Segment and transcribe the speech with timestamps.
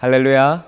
[0.00, 0.64] 할렐루야.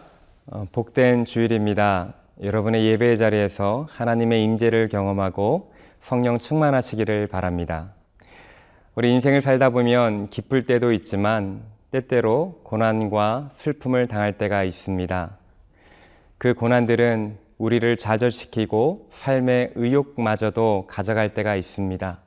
[0.46, 2.14] 어, 복된 주일입니다.
[2.42, 7.92] 여러분의 예배 자리에서 하나님의 임재를 경험하고 성령 충만하시기를 바랍니다.
[8.96, 15.30] 우리 인생을 살다 보면 기쁠 때도 있지만 때때로 고난과 슬픔을 당할 때가 있습니다.
[16.36, 22.18] 그 고난들은 우리를 좌절시키고 삶의 의욕마저도 가져갈 때가 있습니다.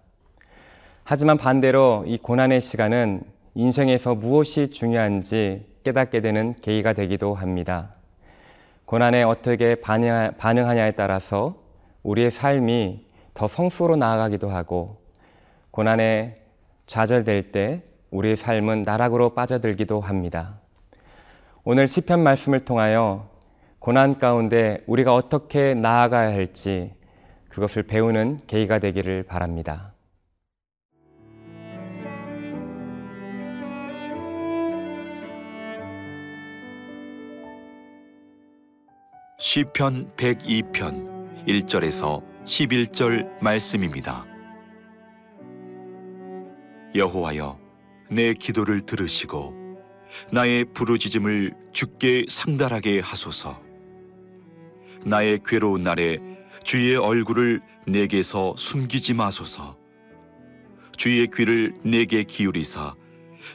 [1.03, 3.23] 하지만 반대로 이 고난의 시간은
[3.55, 7.95] 인생에서 무엇이 중요한지 깨닫게 되는 계기가 되기도 합니다.
[8.85, 11.55] 고난에 어떻게 반응하냐에 따라서
[12.03, 14.97] 우리의 삶이 더 성수로 나아가기도 하고
[15.71, 16.41] 고난에
[16.85, 20.59] 좌절될 때 우리의 삶은 나락으로 빠져들기도 합니다.
[21.63, 23.29] 오늘 시편 말씀을 통하여
[23.79, 26.93] 고난 가운데 우리가 어떻게 나아가야 할지
[27.49, 29.92] 그것을 배우는 계기가 되기를 바랍니다.
[39.45, 44.25] 시편 102편 1절에서 11절 말씀입니다.
[46.95, 47.59] 여호와여
[48.09, 49.53] 내 기도를 들으시고
[50.31, 53.61] 나의 부르짖음을 주께 상달하게 하소서.
[55.05, 56.19] 나의 괴로운 날에
[56.63, 59.75] 주의 얼굴을 내게서 숨기지 마소서.
[60.95, 62.95] 주의 귀를 내게 기울이사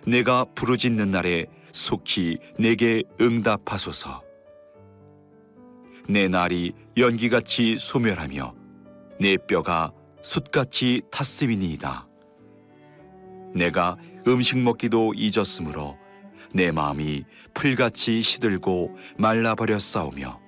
[0.07, 4.28] 내가 부르짖는 날에 속히 내게 응답하소서.
[6.09, 8.55] 내 날이 연기같이 소멸하며
[9.21, 9.93] 내 뼈가
[10.23, 12.09] 숯같이 탔음이니이다.
[13.55, 15.99] 내가 음식 먹기도 잊었으므로
[16.55, 20.41] 내 마음이 풀같이 시들고 말라버렸사오며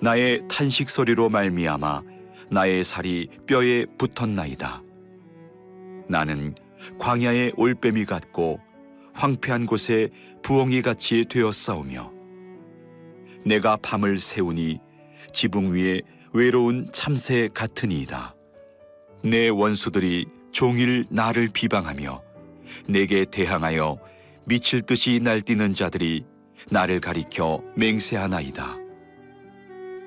[0.00, 2.02] 나의 탄식 소리로 말미암아
[2.50, 4.82] 나의 살이 뼈에 붙었나이다.
[6.08, 6.56] 나는
[6.98, 8.58] 광야의 올빼미 같고
[9.12, 10.08] 황폐한 곳에
[10.42, 12.13] 부엉이 같이 되었사오며
[13.44, 14.78] 내가 밤을 세우니
[15.32, 16.00] 지붕 위에
[16.32, 18.34] 외로운 참새 같으니이다.
[19.22, 22.22] 내 원수들이 종일 나를 비방하며
[22.88, 23.98] 내게 대항하여
[24.44, 26.24] 미칠 듯이 날뛰는 자들이
[26.70, 28.76] 나를 가리켜 맹세하나이다.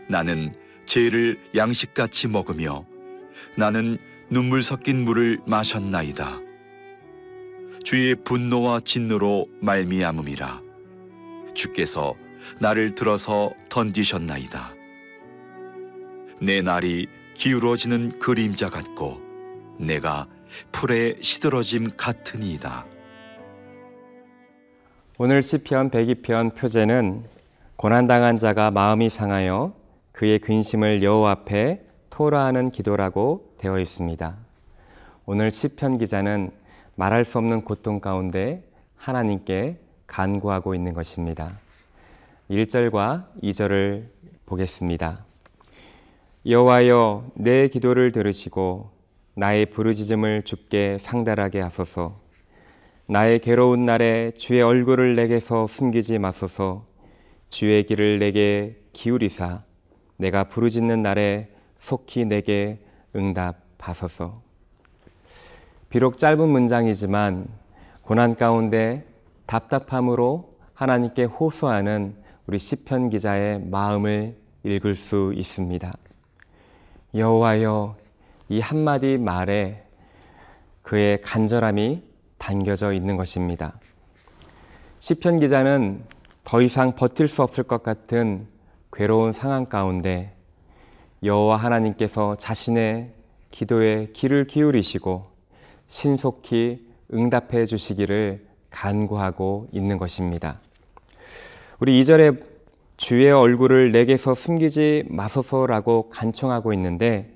[0.10, 0.54] 나는
[0.86, 2.86] 죄를 양식같이 먹으며
[3.58, 3.98] 나는
[4.30, 6.40] 눈물 섞인 물을 마셨나이다.
[7.84, 10.62] 주의 분노와 진노로 말미암음이라.
[11.54, 12.16] 주께서
[12.60, 14.74] 나를 들어서 던지셨나이다.
[16.42, 19.20] 내 날이 기울어지는 그림자 같고
[19.80, 20.28] 내가
[20.72, 22.86] 풀에 시들어짐 같으니이다.
[25.20, 27.24] 오늘 시편 102편 표제는
[27.76, 29.74] 고난당한 자가 마음이 상하여
[30.12, 34.36] 그의 근심을 여호와 앞에 토라하는 기도라고 되어 있습니다.
[35.26, 36.52] 오늘 시편 기자는
[36.96, 38.64] 말할 수 없는 고통 가운데
[38.96, 41.60] 하나님께 간구하고 있는 것입니다.
[42.50, 44.08] 1절과 2절을
[44.46, 45.26] 보겠습니다.
[46.46, 48.90] 여호와여 내 기도를 들으시고
[49.36, 52.22] 나의 부르짖음을 주께 상달하게 하소서.
[53.10, 56.86] 나의 괴로운 날에 주의 얼굴을 내게서 숨기지 마소서.
[57.50, 59.64] 주의 길을 내게 기울이사
[60.16, 62.80] 내가 부르짖는 날에 속히 내게
[63.14, 64.42] 응답하소서.
[65.90, 67.48] 비록 짧은 문장이지만
[68.04, 69.06] 고난 가운데
[69.48, 75.94] 답답함으로 하나님께 호소하는 우리 시편 기자의 마음을 읽을 수 있습니다.
[77.14, 77.98] 여호와여
[78.48, 79.84] 이 한마디 말에
[80.82, 82.04] 그의 간절함이
[82.38, 83.78] 담겨져 있는 것입니다.
[85.00, 86.06] 시편 기자는
[86.46, 88.48] 더 이상 버틸 수 없을 것 같은
[88.94, 90.34] 괴로운 상황 가운데
[91.24, 93.14] 여호와 하나님께서 자신의
[93.52, 95.26] 기도에 귀를 기울이시고
[95.90, 100.58] 신속히 응답해 주시기를 간구하고 있는 것입니다.
[101.80, 102.44] 우리 2절에
[102.98, 107.32] 주의 얼굴을 내게서 숨기지 마소서라고 간청하고 있는데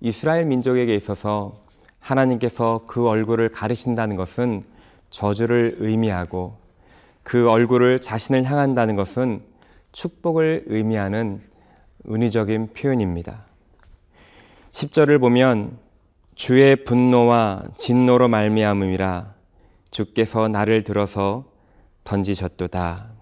[0.00, 1.60] 이스라엘 민족에게 있어서
[1.98, 4.64] 하나님께서 그 얼굴을 가리신다는 것은
[5.10, 6.56] 저주를 의미하고
[7.22, 9.42] 그 얼굴을 자신을 향한다는 것은
[9.92, 11.42] 축복을 의미하는
[12.10, 13.44] 은유적인 표현입니다.
[14.72, 15.76] 10절을 보면
[16.36, 19.34] 주의 분노와 진노로 말미암음이라
[19.90, 21.44] 주께서 나를 들어서
[22.04, 23.17] 던지셨도다.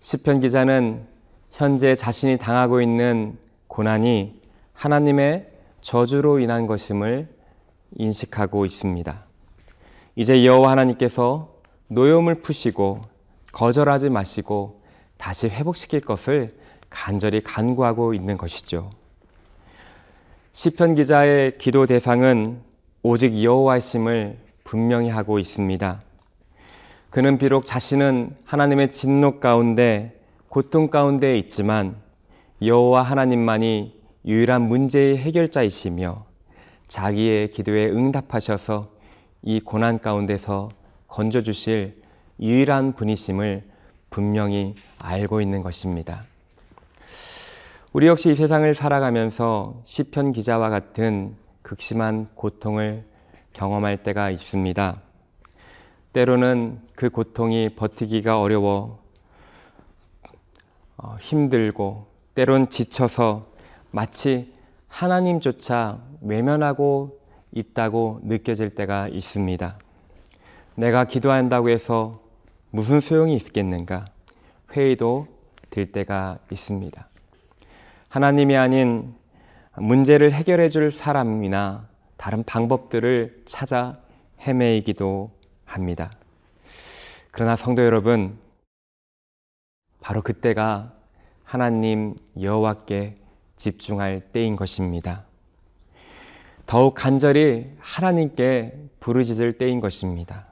[0.00, 1.06] 시편 기자는
[1.50, 3.36] 현재 자신이 당하고 있는
[3.66, 4.40] 고난이
[4.72, 5.46] 하나님의
[5.82, 7.28] 저주로 인한 것임을
[7.96, 9.24] 인식하고 있습니다.
[10.16, 11.54] 이제 여호와 하나님께서
[11.90, 13.02] 노염을 푸시고
[13.52, 14.80] 거절하지 마시고
[15.18, 16.56] 다시 회복시킬 것을
[16.88, 18.90] 간절히 간구하고 있는 것이죠.
[20.52, 22.60] 시편 기자의 기도 대상은
[23.02, 26.02] 오직 여호와심을 분명히 하고 있습니다.
[27.10, 30.16] 그는 비록 자신은 하나님의 진노 가운데
[30.48, 31.96] 고통 가운데 있지만
[32.62, 36.24] 여호와 하나님만이 유일한 문제의 해결자이시며
[36.86, 38.90] 자기의 기도에 응답하셔서
[39.42, 40.68] 이 고난 가운데서
[41.08, 41.94] 건져 주실
[42.38, 43.64] 유일한 분이심을
[44.08, 46.22] 분명히 알고 있는 것입니다.
[47.92, 53.04] 우리 역시 이 세상을 살아가면서 시편 기자와 같은 극심한 고통을
[53.52, 55.09] 경험할 때가 있습니다.
[56.12, 59.00] 때로는 그 고통이 버티기가 어려워
[60.96, 63.46] 어, 힘들고 때론 지쳐서
[63.90, 64.52] 마치
[64.88, 67.20] 하나님조차 외면하고
[67.52, 69.78] 있다고 느껴질 때가 있습니다.
[70.74, 72.20] 내가 기도한다고 해서
[72.70, 74.04] 무슨 소용이 있겠는가?
[74.72, 75.26] 회의도
[75.70, 77.08] 들 때가 있습니다.
[78.08, 79.14] 하나님이 아닌
[79.76, 83.98] 문제를 해결해 줄 사람이나 다른 방법들을 찾아
[84.40, 85.30] 헤매이기도
[85.70, 86.10] 합니다.
[87.30, 88.38] 그러나 성도 여러분,
[90.00, 90.92] 바로 그때가
[91.44, 93.14] 하나님 여호와께
[93.56, 95.24] 집중할 때인 것입니다.
[96.66, 100.46] 더욱 간절히 하나님께 부르짖을 때인 것입니다.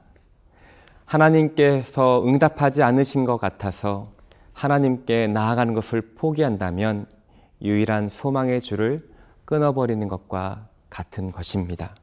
[1.05, 4.11] 하나님께서 응답하지 않으신 것 같아서
[4.53, 7.07] 하나님께 나아가는 것을 포기한다면
[7.61, 9.09] 유일한 소망의 줄을
[9.45, 11.95] 끊어버리는 것과 같은 것입니다.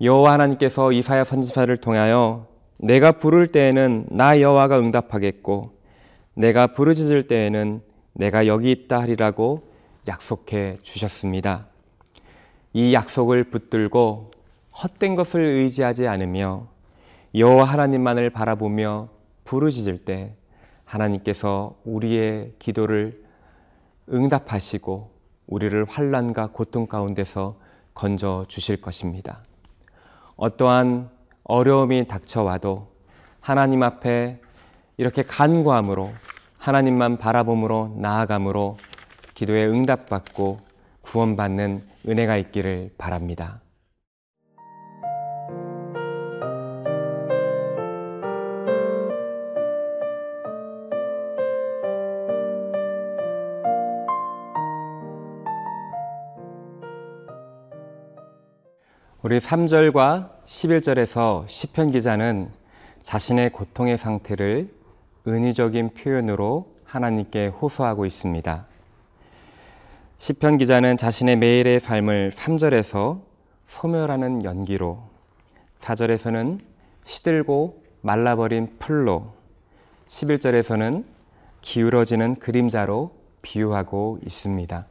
[0.00, 2.46] 여호와 하나님께서 이사야 선지자를 통하여
[2.80, 5.74] 내가 부를 때에는 나 여호와가 응답하겠고
[6.34, 7.80] 내가 부르짖을 때에는
[8.12, 9.68] 내가 여기 있다 하리라고
[10.08, 11.68] 약속해 주셨습니다.
[12.72, 14.32] 이 약속을 붙들고
[14.82, 16.66] 헛된 것을 의지하지 않으며
[17.36, 19.08] 여호와 하나님만을 바라보며
[19.44, 20.34] 부르짖을 때
[20.84, 23.22] 하나님께서 우리의 기도를
[24.12, 25.10] 응답하시고
[25.46, 27.56] 우리를 환란과 고통 가운데서
[27.94, 29.42] 건져 주실 것입니다.
[30.36, 31.10] 어떠한
[31.44, 32.88] 어려움이 닥쳐와도
[33.40, 34.40] 하나님 앞에
[34.96, 36.12] 이렇게 간구함으로
[36.58, 38.78] 하나님만 바라봄으로 나아감으로
[39.34, 40.60] 기도에 응답받고
[41.02, 43.60] 구원받는 은혜가 있기를 바랍니다.
[59.24, 62.50] 우리 3절과 11절에서 시편 기자는
[63.02, 64.68] 자신의 고통의 상태를
[65.26, 68.66] 은유적인 표현으로 하나님께 호소하고 있습니다.
[70.18, 73.22] 시편 기자는 자신의 매일의 삶을 3절에서
[73.66, 75.02] 소멸하는 연기로
[75.80, 76.60] 4절에서는
[77.04, 79.32] 시들고 말라버린 풀로
[80.06, 81.02] 11절에서는
[81.62, 83.10] 기울어지는 그림자로
[83.40, 84.86] 비유하고 있습니다.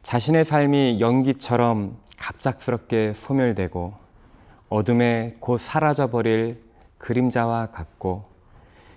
[0.00, 3.94] 자신의 삶이 연기처럼 갑작스럽게 소멸되고
[4.68, 6.60] 어둠에 곧 사라져버릴
[6.98, 8.24] 그림자와 같고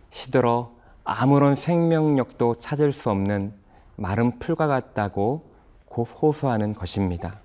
[0.09, 0.71] 시들어
[1.03, 3.53] 아무런 생명력도 찾을 수 없는
[3.97, 5.43] 마른 풀과 같다고
[5.85, 7.39] 곧 호소하는 것입니다.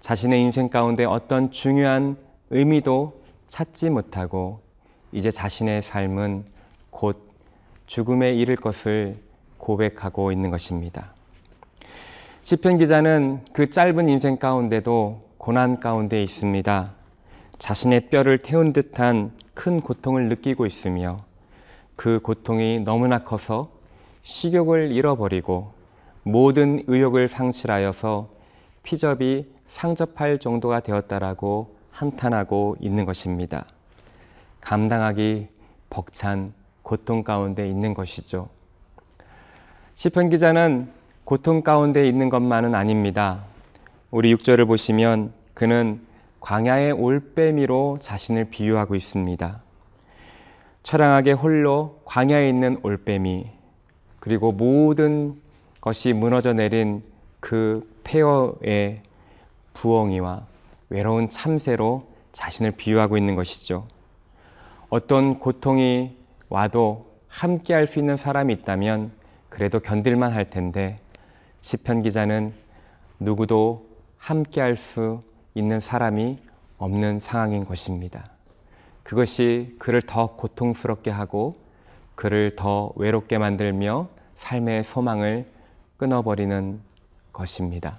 [0.00, 2.16] 자신의 인생 가운데 어떤 중요한
[2.48, 4.60] 의미도 찾지 못하고
[5.12, 6.46] 이제 자신의 삶은
[6.88, 7.34] 곧
[7.86, 9.18] 죽음에 이를 것을
[9.58, 11.15] 고백하고 있는 것입니다.
[12.46, 16.92] 시편 기자는 그 짧은 인생 가운데도 고난 가운데 있습니다.
[17.58, 21.16] 자신의 뼈를 태운 듯한 큰 고통을 느끼고 있으며
[21.96, 23.72] 그 고통이 너무나 커서
[24.22, 25.72] 식욕을 잃어버리고
[26.22, 28.28] 모든 의욕을 상실하여서
[28.84, 33.66] 피접이 상접할 정도가 되었다라고 한탄하고 있는 것입니다.
[34.60, 35.48] 감당하기
[35.90, 36.52] 벅찬
[36.84, 38.48] 고통 가운데 있는 것이죠.
[39.96, 40.94] 시편 기자는
[41.26, 43.42] 고통 가운데 있는 것만은 아닙니다.
[44.12, 46.00] 우리 6절을 보시면 그는
[46.38, 49.60] 광야의 올빼미로 자신을 비유하고 있습니다.
[50.84, 53.46] 처량하게 홀로 광야에 있는 올빼미,
[54.20, 55.40] 그리고 모든
[55.80, 57.02] 것이 무너져 내린
[57.40, 59.02] 그 폐허의
[59.74, 60.46] 부엉이와
[60.90, 63.88] 외로운 참새로 자신을 비유하고 있는 것이죠.
[64.90, 66.16] 어떤 고통이
[66.48, 69.10] 와도 함께 할 수 있는 사람이 있다면
[69.48, 70.98] 그래도 견딜만 할 텐데
[71.66, 72.54] 시편 기자는
[73.18, 76.38] 누구도 함께 할 수 있는 사람이
[76.78, 78.30] 없는 상황인 것입니다.
[79.02, 81.56] 그것이 그를 더 고통스럽게 하고
[82.14, 84.06] 그를 더 외롭게 만들며
[84.36, 85.50] 삶의 소망을
[85.96, 86.80] 끊어버리는
[87.32, 87.98] 것입니다.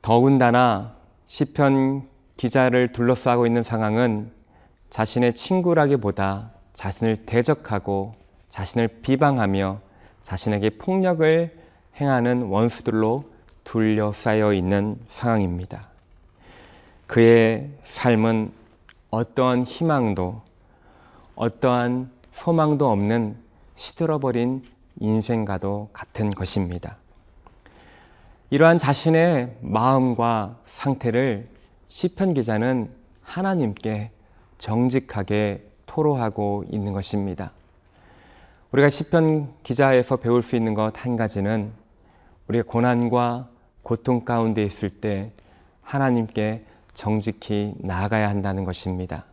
[0.00, 4.32] 더군다나 시편 기자를 둘러싸고 있는 상황은
[4.88, 8.12] 자신의 친구라기보다 자신을 대적하고
[8.48, 9.80] 자신을 비방하며
[10.22, 11.65] 자신에게 폭력을
[12.00, 13.22] 행하는 원수들로
[13.64, 15.88] 둘러싸여 있는 상황입니다.
[17.06, 18.52] 그의 삶은
[19.10, 20.42] 어떠한 희망도
[21.34, 23.36] 어떠한 소망도 없는
[23.76, 24.64] 시들어버린
[25.00, 26.96] 인생과도 같은 것입니다.
[28.50, 31.48] 이러한 자신의 마음과 상태를
[31.88, 32.90] 시편 기자는
[33.22, 34.10] 하나님께
[34.58, 37.52] 정직하게 토로하고 있는 것입니다.
[38.72, 41.72] 우리가 시편 기자에서 배울 수 있는 것 한 가지는
[42.48, 43.48] 우리의 고난과
[43.82, 45.32] 고통 가운데 있을 때
[45.82, 46.62] 하나님께
[46.94, 49.24] 정직히 나아가야 한다는 것입니다.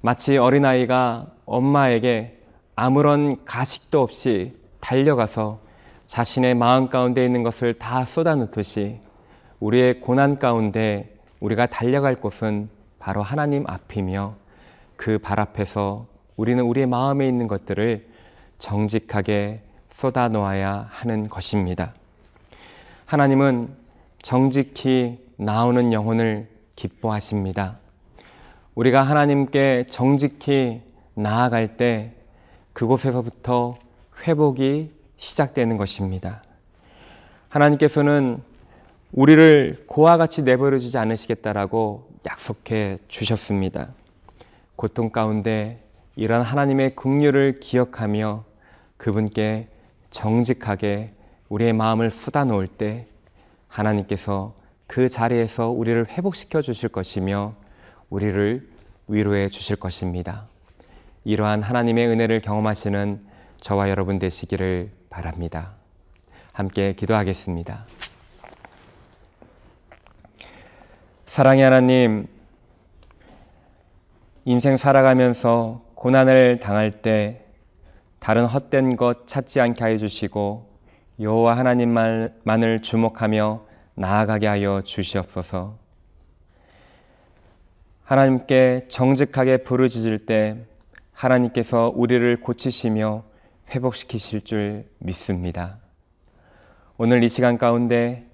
[0.00, 2.38] 마치 어린아이가 엄마에게
[2.74, 5.60] 아무런 가식도 없이 달려가서
[6.06, 9.00] 자신의 마음 가운데 있는 것을 다 쏟아놓듯이
[9.60, 14.34] 우리의 고난 가운데 우리가 달려갈 곳은 바로 하나님 앞이며
[14.96, 18.06] 그 발 앞에서 우리는 우리의 마음에 있는 것들을
[18.58, 21.92] 정직하게 쏟아 놓아야 하는 것입니다.
[23.06, 23.74] 하나님은
[24.22, 27.78] 정직히 나오는 영혼을 기뻐하십니다.
[28.74, 30.82] 우리가 하나님께 정직히
[31.14, 32.14] 나아갈 때
[32.72, 33.76] 그곳에서부터
[34.26, 36.42] 회복이 시작되는 것입니다.
[37.48, 38.42] 하나님께서는
[39.12, 43.88] 우리를 고와 같이 내버려 주지 않으시겠다라고 약속해 주셨습니다.
[44.76, 45.84] 고통 가운데
[46.16, 48.44] 이런 하나님의 긍휼을 기억하며
[48.96, 49.68] 그분께
[50.10, 51.12] 정직하게
[51.52, 53.06] 우리의 마음을 쏟아 놓을 때
[53.68, 54.54] 하나님께서
[54.86, 57.52] 그 자리에서 우리를 회복시켜 주실 것이며
[58.08, 58.66] 우리를
[59.06, 60.46] 위로해 주실 것입니다.
[61.24, 63.20] 이러한 하나님의 은혜를 경험하시는
[63.60, 65.74] 저와 여러분 되시기를 바랍니다.
[66.54, 67.84] 함께 기도하겠습니다.
[71.26, 72.28] 사랑의 하나님,
[74.46, 77.44] 인생 살아가면서 고난을 당할 때
[78.20, 80.71] 다른 헛된 것 찾지 않게 하여 주시고
[81.22, 83.64] 여호와 하나님만을 주목하며
[83.94, 85.78] 나아가게 하여 주시옵소서.
[88.02, 90.66] 하나님께 정직하게 부르짖을 때
[91.12, 93.22] 하나님께서 우리를 고치시며
[93.70, 95.78] 회복시키실 줄 믿습니다.
[96.98, 98.26] 오늘 이 시간 가운데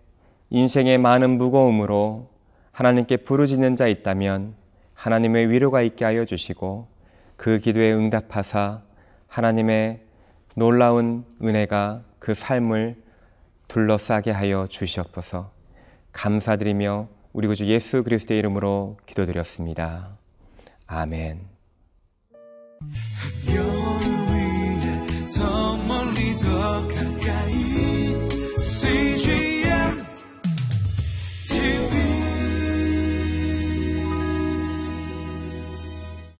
[0.51, 2.31] 인생의 많은 무거움으로
[2.73, 4.55] 하나님께 부르짖는 자 있다면
[4.95, 6.89] 하나님의 위로가 있게 하여 주시고
[7.37, 8.83] 그 기도에 응답하사
[9.27, 10.01] 하나님의
[10.57, 13.03] 놀라운 은혜가 그 삶을
[13.69, 15.53] 둘러싸게 하여 주시옵소서
[16.13, 20.17] 감사드리며 우리 구주 예수 그리스도의 이름으로 기도드렸습니다.
[20.87, 21.47] 아멘.
[31.47, 32.08] TV